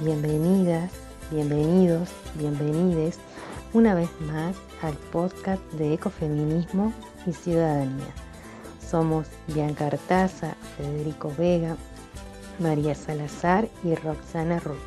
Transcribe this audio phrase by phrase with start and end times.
[0.00, 0.92] bienvenidas,
[1.30, 3.18] bienvenidos, bienvenides
[3.72, 6.92] una vez más al podcast de Ecofeminismo
[7.26, 8.14] y Ciudadanía.
[8.80, 11.76] Somos Bianca Artaza, Federico Vega,
[12.60, 14.78] María Salazar y Roxana Ruiz.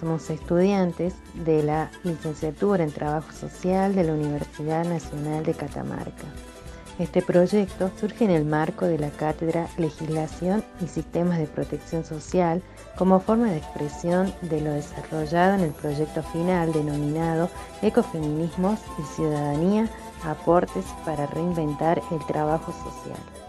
[0.00, 1.14] Somos estudiantes
[1.44, 6.24] de la licenciatura en Trabajo Social de la Universidad Nacional de Catamarca.
[6.98, 12.62] Este proyecto surge en el marco de la cátedra Legislación y Sistemas de Protección Social
[12.96, 17.48] como forma de expresión de lo desarrollado en el proyecto final denominado
[17.80, 19.88] Ecofeminismos y Ciudadanía,
[20.24, 23.41] aportes para reinventar el trabajo social.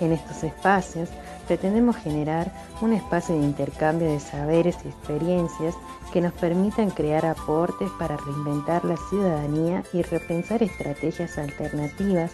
[0.00, 1.08] En estos espacios
[1.46, 5.74] pretendemos generar un espacio de intercambio de saberes y experiencias
[6.12, 12.32] que nos permitan crear aportes para reinventar la ciudadanía y repensar estrategias alternativas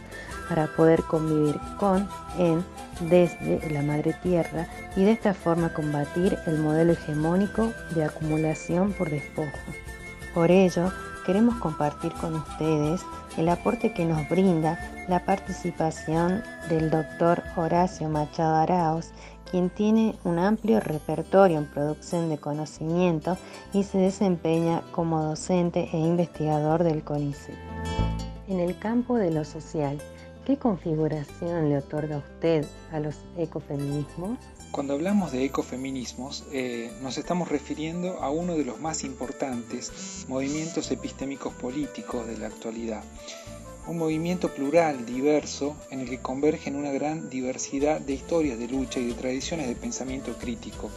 [0.49, 2.65] para poder convivir con, en,
[3.09, 9.11] desde la madre tierra y de esta forma combatir el modelo hegemónico de acumulación por
[9.11, 9.59] despojo.
[10.35, 10.93] Por ello,
[11.25, 13.01] queremos compartir con ustedes
[13.37, 19.11] el aporte que nos brinda la participación del doctor Horacio Machado Arauz,
[19.51, 23.37] quien tiene un amplio repertorio en producción de conocimiento
[23.73, 27.57] y se desempeña como docente e investigador del CONICET.
[28.49, 29.99] En el campo de lo social,
[30.45, 34.39] ¿qué configuración le otorga usted a los ecofeminismos?
[34.71, 40.91] Cuando hablamos de ecofeminismos, eh, nos estamos refiriendo a uno de los más importantes movimientos
[40.91, 43.03] epistémicos políticos de la actualidad.
[43.87, 48.99] Un movimiento plural, diverso, en el que convergen una gran diversidad de historias de lucha
[48.99, 50.91] y de tradiciones de pensamiento crítico,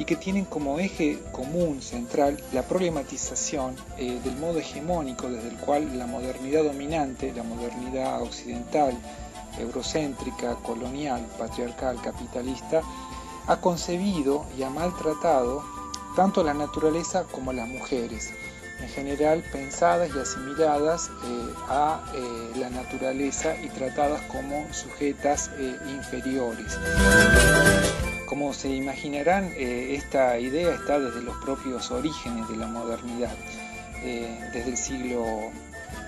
[0.00, 5.56] y que tienen como eje común central la problematización eh, del modo hegemónico desde el
[5.58, 8.98] cual la modernidad dominante, la modernidad occidental,
[9.58, 12.80] eurocéntrica, colonial, patriarcal, capitalista,
[13.46, 15.62] ha concebido y ha maltratado
[16.16, 18.30] tanto la naturaleza como las mujeres,
[18.80, 25.50] en general pensadas y asimiladas eh, a eh, la naturaleza y tratadas como sujetas
[25.90, 26.78] inferiores.
[28.30, 33.34] Como se imaginarán, esta idea está desde los propios orígenes de la modernidad,
[34.00, 35.50] desde el siglo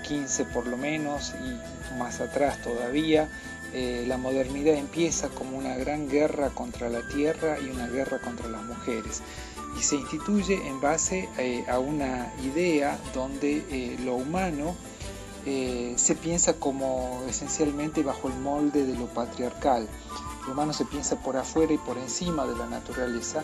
[0.03, 3.29] XV por lo menos y más atrás todavía,
[3.73, 8.47] eh, la modernidad empieza como una gran guerra contra la tierra y una guerra contra
[8.47, 9.21] las mujeres.
[9.79, 14.75] Y se instituye en base eh, a una idea donde eh, lo humano
[15.97, 19.89] se piensa como esencialmente bajo el molde de lo patriarcal.
[20.45, 23.43] Lo humano se piensa por afuera y por encima de la naturaleza,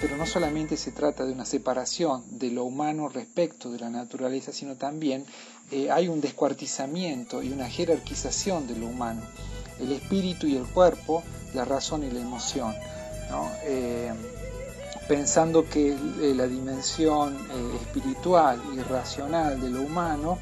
[0.00, 4.52] pero no solamente se trata de una separación de lo humano respecto de la naturaleza,
[4.52, 5.24] sino también
[5.70, 9.20] eh, hay un descuartizamiento y una jerarquización de lo humano,
[9.78, 11.22] el espíritu y el cuerpo,
[11.52, 12.74] la razón y la emoción.
[13.64, 14.10] Eh,
[15.08, 17.36] pensando que eh, la dimensión
[17.80, 20.38] espiritual y racional de lo humano,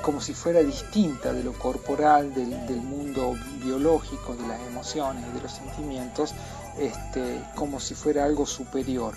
[0.00, 5.42] como si fuera distinta de lo corporal, del, mundo biológico, de las emociones y de
[5.42, 6.34] los sentimientos,
[6.78, 9.14] este, como si fuera algo superior.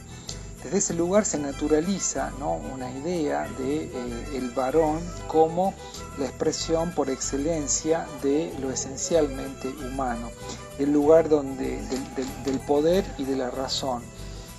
[0.66, 2.32] Desde ese lugar se naturaliza
[2.74, 3.90] una idea de eh,
[4.34, 5.76] el varón como
[6.18, 10.32] la expresión por excelencia de lo esencialmente humano,
[10.80, 11.80] el lugar donde,
[12.46, 14.02] del, poder y de la razón.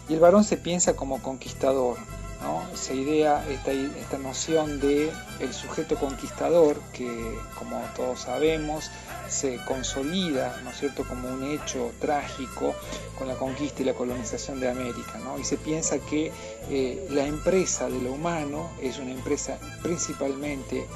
[0.08, 1.98] Y el varón se piensa como conquistador,
[2.42, 2.62] ¿no?
[2.72, 8.90] esa idea, esta, esta noción de el sujeto conquistador que, como todos sabemos,
[9.28, 12.74] se consolida, ¿no es cierto?, como un hecho trágico
[13.18, 15.38] con la conquista y la colonización de América, ¿no?
[15.38, 16.32] Y se piensa que
[16.70, 20.86] eh, la empresa de lo humano es una empresa principalmente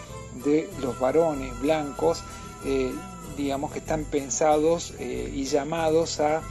[0.44, 2.22] de los varones blancos,
[2.65, 2.92] eh,
[3.37, 6.42] digamos que están pensados eh, y llamados a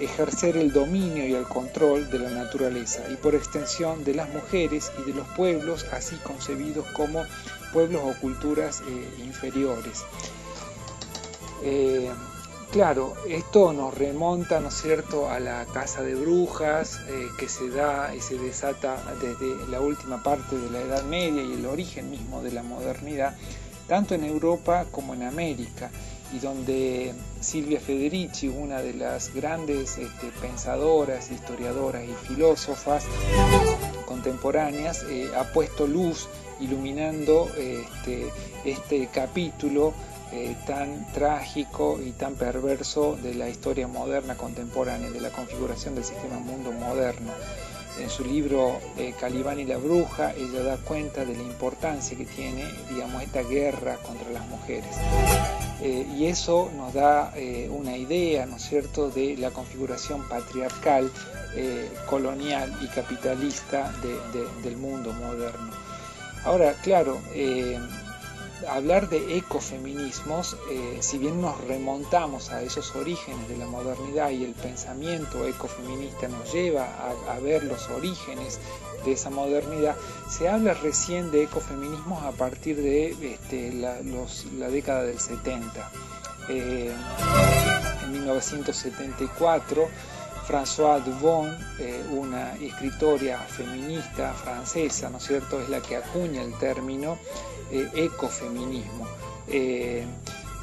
[0.00, 4.90] ejercer el dominio y el control de la naturaleza y por extensión de las mujeres
[4.98, 7.24] y de los pueblos así concebidos como
[7.72, 8.82] pueblos o culturas
[9.18, 10.04] inferiores.
[11.62, 12.10] Eh,
[12.70, 17.68] claro, esto nos remonta, ¿no es cierto?, a la casa de brujas eh, que se
[17.68, 22.10] da y se desata desde la última parte de la Edad Media y el origen
[22.10, 23.36] mismo de la modernidad,
[23.86, 25.90] tanto en Europa como en América,
[26.32, 33.04] y donde Silvia Federici, una de las grandes este, pensadoras, historiadoras y filósofas
[34.06, 36.28] contemporáneas, eh, ha puesto luz
[36.60, 38.30] iluminando este,
[38.64, 39.94] este capítulo
[40.32, 46.04] eh, tan trágico y tan perverso de la historia moderna contemporánea, de la configuración del
[46.04, 47.32] sistema mundo moderno.
[47.98, 52.26] En su libro eh, Calibán y la bruja, ella da cuenta de la importancia que
[52.26, 54.94] tiene, digamos, esta guerra contra las mujeres.
[55.82, 57.32] Eh, y eso nos da
[57.70, 61.10] una idea, ¿no es cierto?, de la configuración patriarcal
[61.56, 63.92] eh, colonial y capitalista
[64.62, 65.72] del mundo moderno.
[66.44, 67.76] Ahora, claro, eh,
[68.68, 74.44] hablar de ecofeminismos, eh, si bien nos remontamos a esos orígenes de la modernidad y
[74.44, 76.86] el pensamiento ecofeminista nos lleva
[77.28, 78.60] a, ver los orígenes
[79.04, 79.96] de esa modernidad,
[80.28, 85.90] se habla recién de ecofeminismos a partir de este, la, década del 70.
[86.48, 86.92] Eh,
[88.04, 89.88] en 1974,
[90.46, 96.56] François Dubon, eh, una escritora feminista francesa, ¿no es cierto?, es la que acuña el
[96.58, 97.18] término
[97.70, 99.06] eh, ecofeminismo.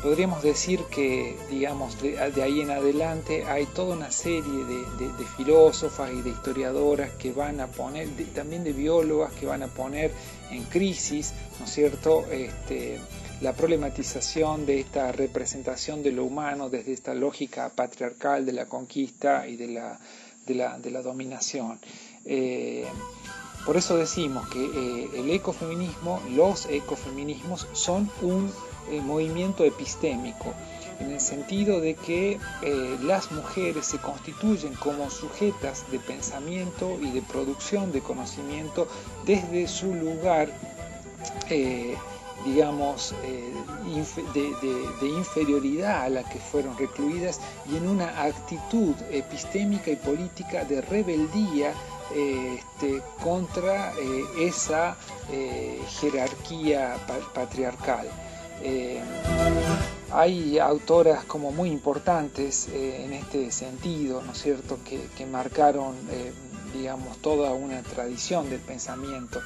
[0.02, 6.22] Podríamos decir que, digamos, de, ahí en adelante hay toda una serie de, filósofas y
[6.22, 10.12] de historiadoras que van a poner, también de biólogas que van a poner
[10.52, 13.00] en crisis, ¿no es cierto?, este,
[13.42, 19.48] la problematización de esta representación de lo humano desde esta lógica patriarcal de la conquista
[19.48, 20.00] y de la,
[20.46, 21.80] de la, dominación.
[22.26, 22.86] Eh,
[23.66, 28.52] por eso decimos que eh, el ecofeminismo, los ecofeminismos son un
[28.90, 30.54] eh, movimiento epistémico,
[31.00, 37.12] en el sentido de que eh, las mujeres se constituyen como sujetas de pensamiento y
[37.12, 38.88] de producción de conocimiento
[39.26, 40.50] desde su lugar
[42.46, 43.14] digamos,
[44.34, 47.40] de, inferioridad a la que fueron recluidas
[47.70, 51.74] y en una actitud epistémica y política de rebeldía
[52.16, 54.96] este, contra eh, esa
[55.32, 56.96] eh, jerarquía
[57.34, 58.08] patriarcal.
[58.62, 59.02] Eh,
[60.12, 65.96] hay autoras como muy importantes en este sentido, ¿no es cierto?, que, marcaron,
[66.74, 69.42] digamos, toda una tradición del pensamiento.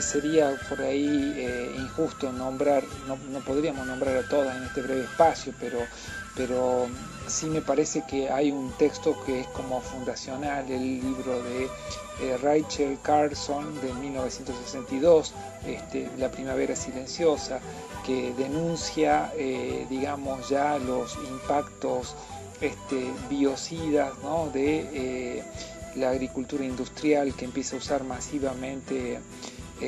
[0.00, 5.52] sería por ahí injusto nombrar, no, no, podríamos nombrar a todas en este breve espacio,
[5.58, 5.80] pero,
[6.36, 6.86] pero
[7.30, 11.64] sí me parece que hay un texto que es como fundacional, el libro de
[12.20, 15.32] eh, Rachel Carson de 1962,
[15.66, 17.60] este, La Primavera Silenciosa,
[18.04, 22.14] que denuncia, eh, digamos, ya los impactos
[22.60, 24.12] este, biocidas
[24.52, 25.44] de eh,
[25.96, 29.20] la agricultura industrial que empieza a usar masivamente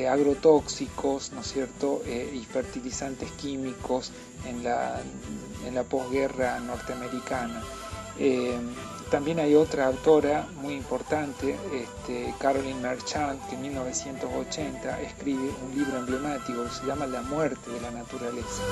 [0.09, 4.11] agrotóxicos, ¿no es cierto?, y fertilizantes químicos
[4.45, 5.01] en la
[5.65, 7.61] en la posguerra norteamericana.
[8.19, 8.57] Eh,
[9.09, 15.97] también hay otra autora muy importante, este, Caroline Merchant, que en 1980 escribe un libro
[15.97, 18.63] emblemático que se llama La muerte de la naturaleza.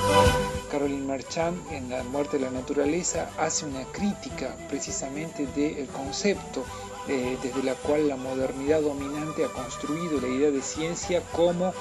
[0.72, 6.66] Caroline Merchant en La muerte de la naturaleza hace una crítica precisamente del concepto
[7.08, 11.74] eh, desde la cual la modernidad dominante ha construido la idea de ciencia como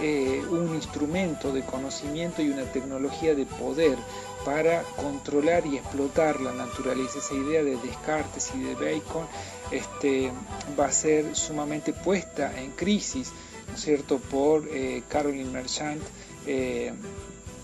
[0.00, 3.98] eh, un instrumento de conocimiento y una tecnología de poder
[4.44, 7.18] para controlar y explotar la naturaleza.
[7.18, 9.26] Esa idea de Descartes y de Bacon
[9.72, 10.30] este,
[10.78, 13.32] va a ser sumamente puesta en crisis,
[13.68, 16.00] ¿no cierto?, por eh, Caroline Merchant.
[16.46, 16.92] Eh,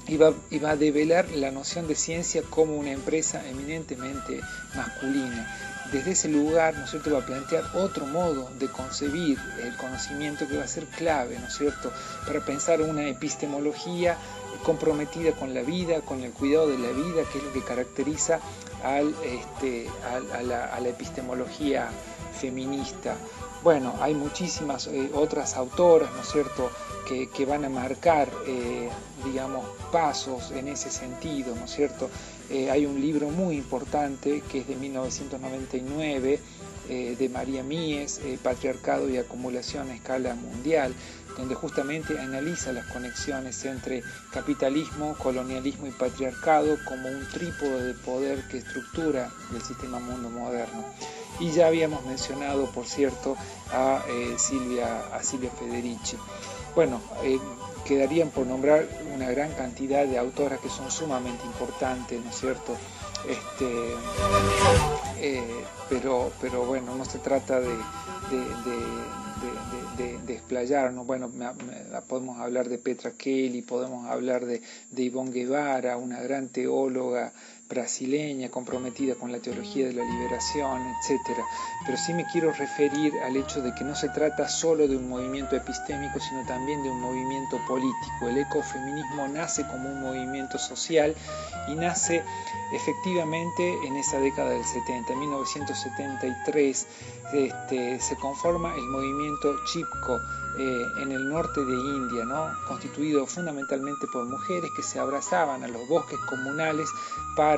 [0.08, 0.34] y, va,
[0.66, 4.40] a develar la noción de ciencia como una empresa eminentemente
[4.74, 9.76] masculina desde ese lugar, ¿no es cierto?, va a plantear otro modo de concebir el
[9.76, 11.92] conocimiento que va a ser clave, ¿no es cierto?,
[12.26, 14.16] para pensar una epistemología
[14.64, 18.40] comprometida con la vida, con el cuidado de la vida, que es lo que caracteriza
[18.82, 19.88] al, este,
[20.32, 21.88] a, la, epistemología
[22.40, 23.14] feminista.
[23.62, 26.72] Bueno, hay muchísimas eh, otras autoras, ¿no es cierto?,
[27.04, 28.88] que, van a marcar, eh,
[29.24, 32.08] digamos, pasos en ese sentido, ¿no es cierto?
[32.50, 36.40] Eh, hay un libro muy importante que es de 1999
[36.88, 40.94] eh, de María Mies, Patriarcado y Acumulación a escala mundial,
[41.36, 48.48] donde justamente analiza las conexiones entre capitalismo, colonialismo y patriarcado como un trípode de poder
[48.48, 50.84] que estructura el sistema mundo moderno.
[51.40, 53.36] Y ya habíamos mencionado, por cierto,
[53.72, 54.02] a,
[54.36, 56.16] Silvia, a Silvia Federici.
[56.74, 57.38] Bueno, eh,
[57.84, 62.76] quedarían por nombrar una gran cantidad de autoras que son sumamente importantes, ¿no es cierto?
[63.28, 63.94] Este,
[65.18, 67.74] eh, pero, pero bueno, no se trata de,
[68.30, 69.04] de, de.
[71.04, 71.30] Bueno,
[72.08, 77.32] podemos hablar de Petra Kelly, podemos hablar de, de Ivonne Guevara, una gran teóloga
[77.68, 81.38] brasileña comprometida con la teología de la liberación, etc.
[81.84, 85.08] Pero sí me quiero referir al hecho de que no se trata solo de un
[85.08, 88.28] movimiento epistémico, sino también de un movimiento político.
[88.28, 91.14] El ecofeminismo nace como un movimiento social
[91.68, 92.22] y nace
[92.72, 95.12] efectivamente en esa década del 70.
[95.12, 96.86] En 1973
[97.32, 100.20] este, se conforma el movimiento Chipko
[100.58, 102.24] eh, en el norte de India,
[102.68, 106.88] constituido fundamentalmente por mujeres que se abrazaban a los bosques comunales
[107.36, 107.53] para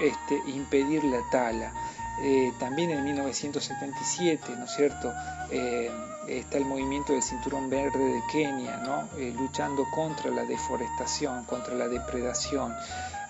[0.00, 1.72] este, impedir la tala.
[2.20, 5.12] eh, también en 1977, ¿no es cierto?
[5.50, 5.90] Eh,
[6.26, 9.08] está el movimiento del Cinturón Verde de Kenia, ¿no?
[9.18, 12.74] Eh, luchando contra la deforestación, contra la depredación.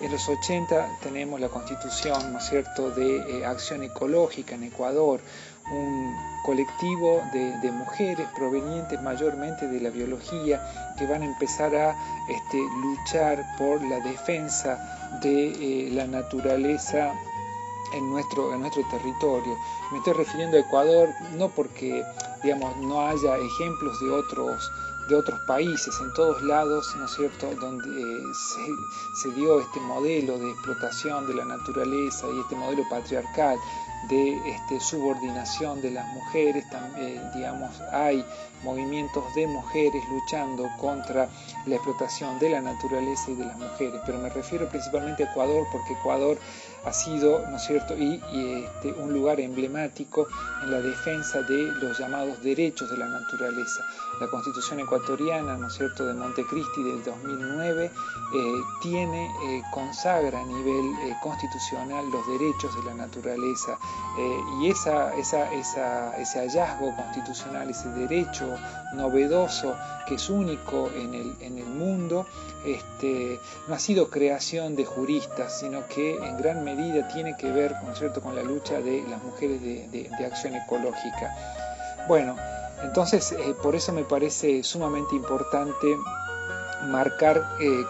[0.01, 5.21] En los 80 tenemos la constitución, ¿no es cierto?, de acción ecológica en Ecuador,
[5.71, 11.97] un colectivo de, mujeres provenientes mayormente de la biología que van a empezar a
[12.29, 14.79] este, luchar por la defensa
[15.23, 17.13] de la naturaleza
[17.93, 19.57] en nuestro, en nuestro territorio.
[19.93, 22.05] Me estoy refiriendo a Ecuador no porque
[22.43, 24.71] digamos, no haya ejemplos de otros,
[25.09, 28.35] de otros países, en todos lados, ¿no es cierto?, donde eh,
[29.23, 33.59] se, dio este modelo de explotación de la naturaleza y este modelo patriarcal
[34.05, 38.25] de este, subordinación de las mujeres, también, digamos, hay
[38.63, 41.29] movimientos de mujeres luchando contra
[41.67, 45.67] la explotación de la naturaleza y de las mujeres, pero me refiero principalmente a Ecuador
[45.71, 46.39] porque Ecuador
[46.85, 48.21] ha sido, ¿no es cierto?, y,
[48.65, 50.27] este, un lugar emblemático
[50.63, 53.83] en la defensa de los llamados derechos de la naturaleza.
[54.21, 57.91] La Constitución ecuatoriana, ¿no es cierto?, de Montecristi del 2009
[58.35, 63.79] eh, tiene, eh, consagra a nivel eh, constitucional los derechos de la naturaleza
[64.61, 68.47] y esa, esa, ese hallazgo constitucional, ese derecho
[68.95, 72.27] novedoso que es único en el, en el mundo,
[72.65, 77.75] este, no ha sido creación de juristas, sino que en gran medida tiene que ver
[77.95, 78.21] cierto?
[78.21, 81.35] con la lucha de las mujeres de, acción ecológica.
[82.07, 82.37] Bueno,
[82.83, 85.97] entonces eh, por eso me parece sumamente importante
[86.87, 87.85] marcar eh,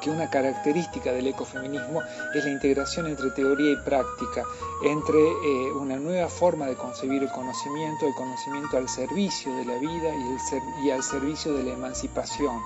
[0.00, 2.02] que, una característica del ecofeminismo
[2.34, 4.44] es la integración entre teoría y práctica,
[4.84, 9.74] entre eh, una nueva forma de concebir el conocimiento, el conocimiento al servicio de la
[9.78, 12.60] vida y, y al servicio de la emancipación.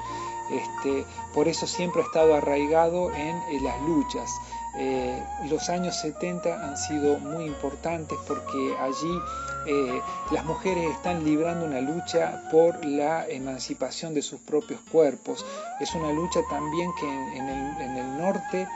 [0.53, 4.31] Este, por eso siempre ha estado arraigado en, las luchas.
[4.75, 9.21] Eh, los años 70 han sido muy importantes porque allí
[9.67, 10.01] eh,
[10.31, 15.45] las mujeres están librando una lucha por la emancipación de sus propios cuerpos.
[15.81, 18.67] Es una lucha también que en, el, norte,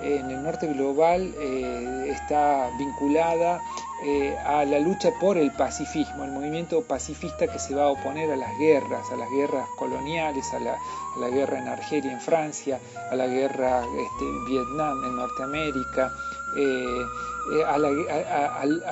[0.00, 3.60] en el norte global, eh, está vinculada
[4.02, 8.30] eh, a la lucha por el pacifismo, el movimiento pacifista que se va a oponer
[8.32, 13.14] a las guerras, a las guerras coloniales, a la, guerra en Argelia, en Francia, a
[13.14, 16.12] la guerra este, en Vietnam, en Norteamérica,
[16.56, 17.06] eh,
[17.52, 17.78] eh, a,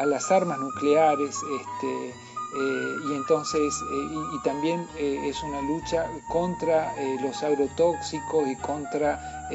[0.06, 1.36] las armas nucleares.
[1.60, 2.14] Este,
[2.54, 9.48] y entonces y, también es una lucha contra los agrotóxicos y contra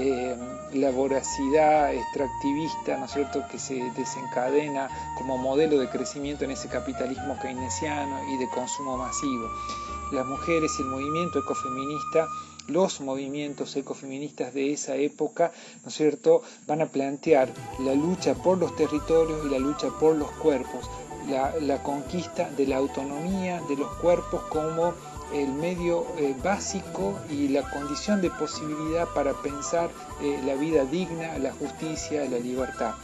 [0.74, 6.70] la voracidad extractivista, ¿no es cierto?, que se desencadena como modelo de crecimiento en ese
[6.70, 9.48] capitalismo keynesiano y de consumo masivo.
[10.12, 12.28] Las mujeres y el movimiento ecofeminista
[12.68, 15.52] los movimientos ecofeministas de esa época,
[15.84, 20.16] ¿no es cierto?, van a plantear la lucha por los territorios y la lucha por
[20.16, 20.90] los cuerpos,
[21.28, 24.94] la, conquista de la autonomía de los cuerpos como
[25.34, 29.90] el medio eh, básico y la condición de posibilidad para pensar
[30.22, 32.96] eh, la vida digna, la justicia, la libertad.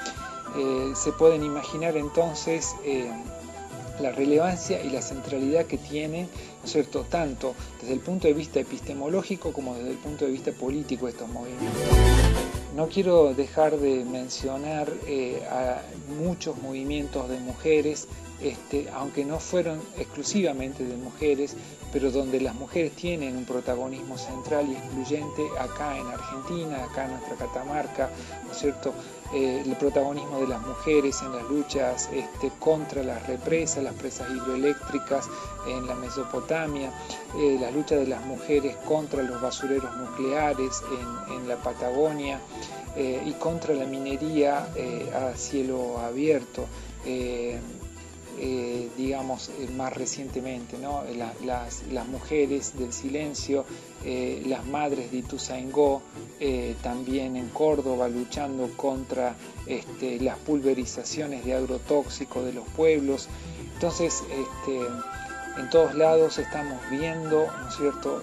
[0.56, 2.76] Eh, se pueden imaginar entonces
[4.00, 8.34] la relevancia y la centralidad que tiene, ¿no es cierto?, tanto desde el punto de
[8.34, 11.82] vista epistemológico como desde el punto de vista político estos movimientos.
[12.76, 14.92] No quiero dejar de mencionar
[15.52, 15.82] a
[16.20, 18.08] muchos movimientos de mujeres
[18.42, 21.56] este, aunque no fueron exclusivamente de mujeres,
[21.92, 27.12] pero donde las mujeres tienen un protagonismo central y excluyente acá en Argentina, acá en
[27.12, 28.10] nuestra Catamarca,
[28.46, 28.94] ¿no es cierto?
[29.34, 34.30] Eh, el protagonismo de las mujeres en las luchas este, contra las represas, las presas
[34.30, 35.28] hidroeléctricas
[35.68, 36.92] en la Mesopotamia,
[37.38, 40.84] eh, la lucha de las mujeres contra los basureros nucleares
[41.30, 42.40] en, la Patagonia
[42.96, 44.68] eh, y contra la minería
[45.14, 46.66] a cielo abierto.
[47.06, 47.60] Eh,
[48.98, 51.04] digamos, eh, más recientemente, ¿no?
[51.46, 53.66] las, mujeres del silencio,
[54.04, 56.02] eh, las madres de Ituzaingó,
[56.82, 59.36] también en Córdoba, luchando contra
[59.66, 63.30] este, las pulverizaciones de agrotóxicos de los pueblos.
[63.76, 64.82] Entonces, este,
[65.58, 68.22] en todos lados estamos viendo, ¿no es cierto?,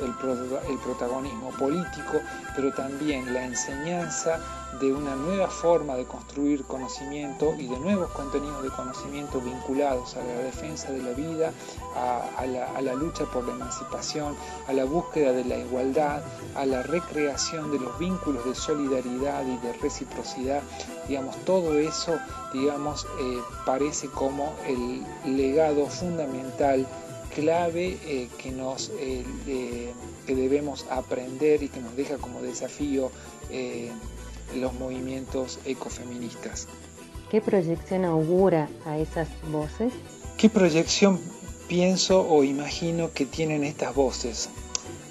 [0.69, 2.21] el protagonismo político,
[2.55, 4.41] pero también la enseñanza
[4.79, 10.25] de una nueva forma de construir conocimiento y de nuevos contenidos de conocimiento vinculados a
[10.25, 11.53] la defensa de la vida,
[11.97, 14.37] a, la, lucha por la emancipación,
[14.69, 16.23] a la búsqueda de la igualdad,
[16.55, 20.63] a la recreación de los vínculos de solidaridad y de reciprocidad.
[21.09, 22.19] Digamos, todo eso,
[22.53, 25.05] digamos, eh, parece como el
[25.37, 26.87] legado fundamental
[27.35, 29.25] clave eh, que, nos, eh,
[30.27, 33.11] que debemos aprender y que nos deja como desafío
[34.57, 36.67] los movimientos ecofeministas.
[37.31, 39.93] ¿Qué proyección augura a esas voces?
[40.37, 41.21] ¿Qué proyección
[41.69, 44.49] pienso o imagino que tienen estas voces?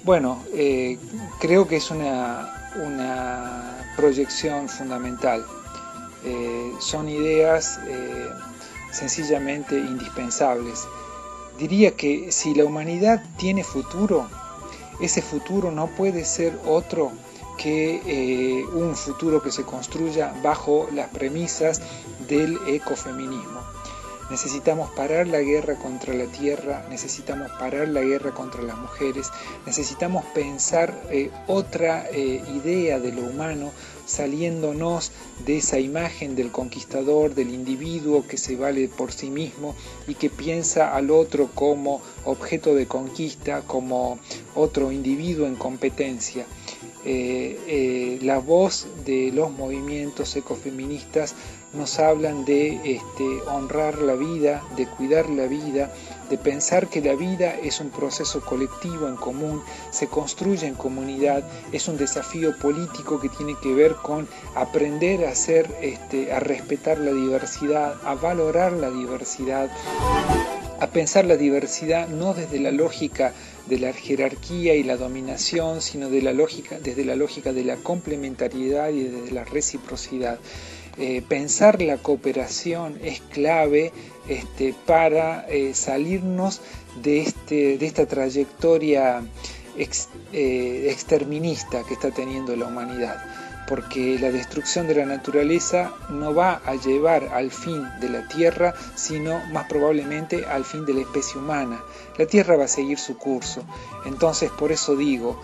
[0.04, 0.98] Bueno, eh,
[1.40, 5.44] creo que es una, una proyección fundamental.
[6.24, 8.28] Eh, son ideas eh,
[8.92, 10.86] sencillamente indispensables.
[11.58, 14.26] Diría que si la humanidad tiene futuro,
[15.00, 17.12] ese futuro no puede ser otro
[17.62, 21.82] que un futuro que se construya bajo las premisas
[22.26, 23.60] del ecofeminismo.
[24.30, 29.28] Necesitamos parar la guerra contra la tierra, necesitamos parar la guerra contra las mujeres,
[29.66, 33.72] necesitamos pensar eh, otra eh, idea de lo humano
[34.06, 35.10] saliéndonos
[35.44, 39.74] de esa imagen del conquistador, del individuo que se vale por sí mismo
[40.06, 44.20] y que piensa al otro como objeto de conquista, como
[44.54, 46.46] otro individuo en competencia.
[47.04, 51.34] Eh, la voz de los movimientos ecofeministas
[51.72, 55.92] nos hablan de este, honrar la vida, de cuidar la vida,
[56.28, 61.44] de pensar que la vida es un proceso colectivo en común, se construye en comunidad,
[61.72, 66.98] es un desafío político que tiene que ver con aprender a hacer, este, a respetar
[66.98, 69.70] la diversidad, a valorar la diversidad,
[70.80, 73.32] a pensar la diversidad no desde la lógica
[73.66, 77.76] de la jerarquía y la dominación, sino de la lógica, desde la lógica de la
[77.76, 80.38] complementariedad y desde la reciprocidad.
[80.98, 83.92] Eh, pensar la cooperación es clave
[84.28, 86.60] este, para eh, salirnos
[87.02, 89.22] de, este, de, esta trayectoria
[89.76, 96.60] eh, exterminista que está teniendo la humanidad porque la destrucción de la naturaleza no va
[96.66, 101.40] a llevar al fin de la Tierra, sino más probablemente al fin de la especie
[101.40, 101.80] humana.
[102.18, 103.62] La Tierra va a seguir su curso.
[104.04, 105.40] Entonces, por eso digo,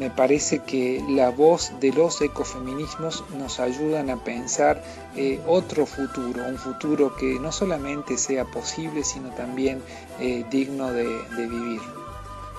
[0.00, 4.82] me parece que la voz de los ecofeminismos nos ayudan a pensar
[5.14, 9.82] eh, otro futuro, un futuro que no solamente sea posible, sino también
[10.18, 11.99] eh, digno de vivir.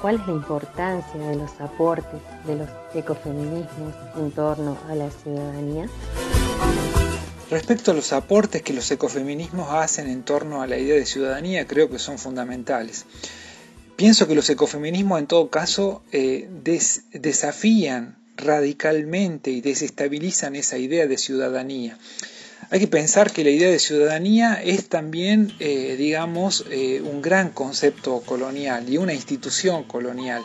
[0.02, 5.88] ¿Cuál es la importancia de los aportes de los ecofeminismos en torno a la ciudadanía?
[7.52, 11.68] Respecto a los aportes que los ecofeminismos hacen en torno a la idea de ciudadanía,
[11.68, 13.06] creo que son fundamentales.
[13.96, 16.50] Pienso que los ecofeminismos en todo caso eh,
[17.14, 22.00] desafían radicalmente y desestabilizan esa idea de ciudadanía.
[22.72, 27.50] Hay que pensar que la idea de ciudadanía es también, eh, digamos, eh, un gran
[27.50, 30.42] concepto colonial y una institución colonial.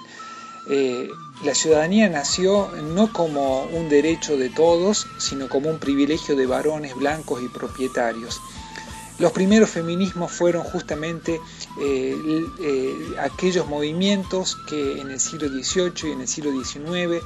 [1.45, 6.97] la ciudadanía nació no como un derecho de todos, sino como un privilegio de varones
[6.97, 8.41] blancos y propietarios.
[9.19, 11.41] Los primeros feminismos fueron justamente
[11.81, 17.25] eh, eh, aquellos movimientos que en el siglo XVIII y en el siglo XIX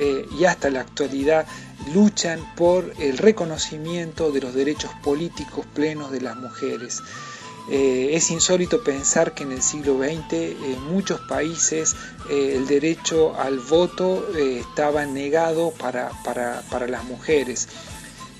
[0.00, 1.46] eh, y hasta la actualidad
[1.94, 7.02] luchan por el reconocimiento de los derechos políticos plenos de las mujeres.
[7.70, 11.94] es insólito pensar que en el siglo XX en muchos países
[12.30, 17.68] el derecho al voto estaba negado para, para las mujeres.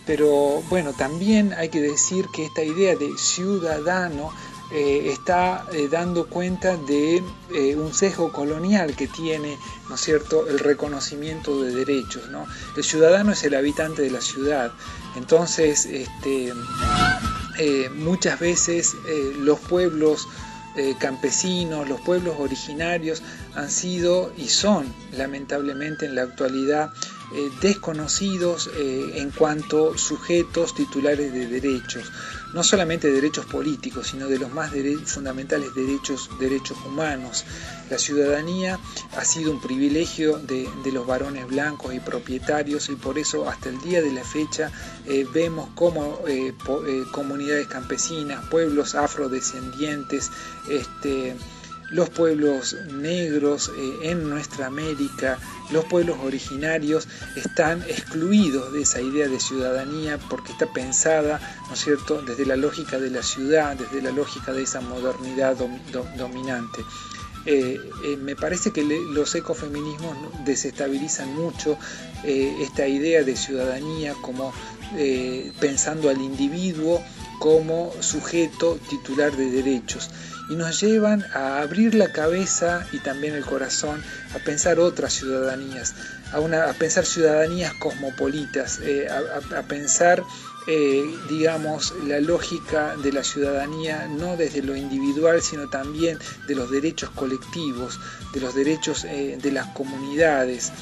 [0.09, 4.33] Pero bueno, también hay que decir que esta idea de ciudadano
[4.70, 7.22] eh, está eh, dando cuenta de
[7.54, 12.46] eh, un sesgo colonial que tiene, ¿no es cierto?, el reconocimiento de derechos, ¿no?
[12.76, 14.70] El ciudadano es el habitante de la ciudad,
[15.16, 16.52] entonces, este,
[17.96, 18.94] muchas veces
[19.38, 20.28] los pueblos
[21.00, 23.20] campesinos, los pueblos originarios
[23.57, 26.92] han sido y son, lamentablemente en la actualidad,
[27.61, 32.12] desconocidos en cuanto sujetos titulares de derechos,
[32.54, 34.72] no solamente derechos políticos, sino de los más
[35.04, 37.44] fundamentales derechos, derechos humanos.
[37.90, 38.78] La ciudadanía
[39.16, 43.80] ha sido un privilegio de, los varones blancos y propietarios y por eso hasta el
[43.82, 44.72] día de la fecha
[45.06, 46.20] eh, vemos como
[47.12, 50.30] comunidades campesinas, pueblos afrodescendientes,
[50.70, 51.37] este,
[51.90, 55.38] los pueblos negros eh, en nuestra América,
[55.70, 61.81] los pueblos originarios están excluidos de esa idea de ciudadanía porque está pensada, ¿no es
[61.81, 65.57] cierto?, desde la lógica de la ciudad, desde la lógica de esa modernidad
[66.16, 66.85] dominante.
[67.46, 71.79] Eh, eh, me parece que los ecofeminismos desestabilizan mucho
[72.24, 74.53] esta idea de ciudadanía como
[75.61, 77.01] pensando al individuo
[77.38, 80.11] como sujeto titular de derechos.
[80.51, 84.03] Y nos llevan a abrir la cabeza y también el corazón
[84.35, 85.94] a pensar otras ciudadanías,
[86.33, 90.22] a, pensar ciudadanías cosmopolitas, eh, a, pensar,
[90.66, 96.70] eh, digamos, la lógica de la ciudadanía no desde lo individual, sino también de los
[96.70, 98.01] derechos colectivos,
[98.33, 100.72] de los derechos eh, de las comunidades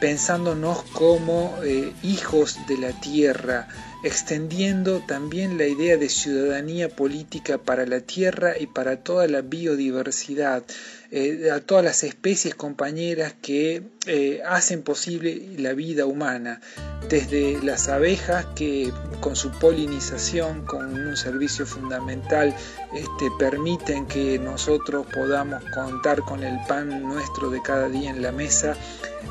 [0.00, 1.54] pensándonos como
[2.02, 3.68] hijos de la tierra,
[4.02, 10.64] extendiendo también la idea de ciudadanía política para la tierra y para toda la biodiversidad,
[11.14, 16.62] eh, a todas las especies compañeras que eh, hacen posible la vida humana,
[17.06, 22.56] desde las abejas que con su polinización, con un servicio fundamental,
[22.94, 28.32] este, permiten que nosotros podamos contar con el pan nuestro de cada día en la
[28.32, 28.74] mesa,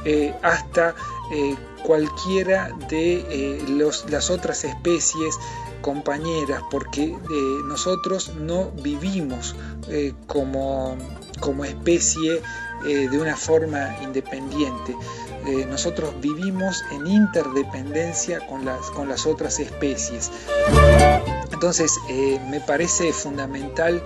[0.05, 0.93] eh, hasta
[1.83, 3.63] cualquiera de
[4.09, 5.33] las otras especies
[5.81, 7.15] compañeras, porque
[7.65, 9.55] nosotros no vivimos
[10.27, 10.97] como
[11.41, 12.41] como especie
[12.85, 14.95] eh, de una forma independiente.
[15.45, 20.31] Eh, nosotros vivimos en interdependencia con las, con las otras especies.
[21.51, 24.01] Entonces, eh, me parece fundamental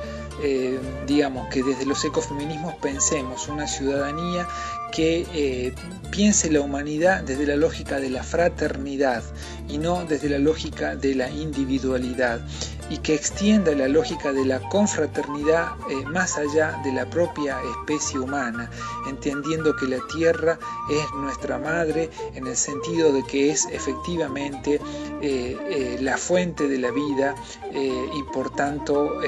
[1.07, 4.45] digamos, que desde los ecofeminismos pensemos una ciudadanía
[4.91, 5.73] que
[6.11, 9.23] piense la humanidad desde la lógica de la fraternidad
[9.69, 12.41] y no desde la lógica de la individualidad
[12.89, 18.19] y que extienda la lógica de la confraternidad eh, más allá de la propia especie
[18.19, 18.69] humana,
[19.07, 24.79] entendiendo que la tierra es nuestra madre en el sentido de que es efectivamente
[25.21, 27.35] eh, eh, la fuente de la vida
[27.73, 29.19] y por tanto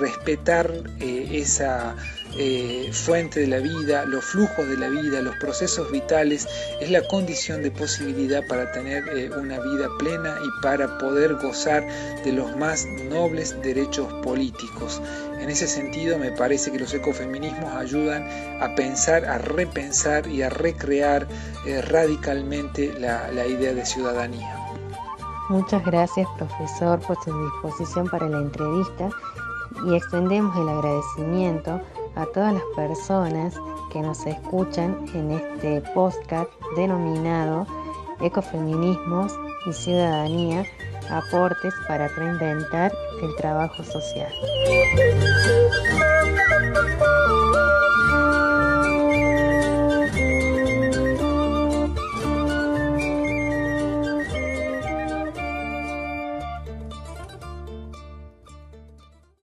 [0.00, 1.94] respetar esa
[2.36, 6.48] eh, fuente de la vida, los flujos de la vida, los procesos vitales,
[6.80, 11.86] es la condición de posibilidad para tener eh, una vida plena y para poder gozar
[12.24, 15.00] de los más nobles derechos políticos.
[15.40, 18.26] En ese sentido me parece que los ecofeminismos ayudan
[18.60, 21.26] a pensar, a repensar y a recrear
[21.66, 24.56] eh, radicalmente la, la idea de ciudadanía.
[25.48, 29.10] Muchas gracias profesor por su disposición para la entrevista
[29.86, 31.80] y extendemos el agradecimiento
[32.16, 33.54] a todas las personas
[33.92, 37.66] que nos escuchan en este podcast denominado
[38.20, 39.32] Ecofeminismos
[39.66, 40.64] y Ciudadanía,
[41.10, 44.32] aportes para reinventar el trabajo social.